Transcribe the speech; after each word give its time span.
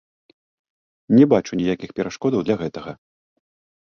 Не 1.17 1.25
бачу 1.33 1.51
ніякіх 1.61 1.89
перашкодаў 1.99 2.39
для 2.49 2.55
гэтага. 2.63 2.91